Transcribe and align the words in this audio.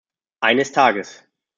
Eines 0.39 0.71
Tages! 0.71 1.23